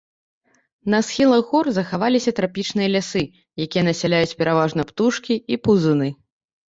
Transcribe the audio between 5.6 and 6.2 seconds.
паўзуны.